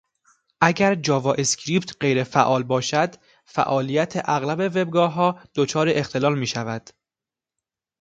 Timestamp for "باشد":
2.63-3.15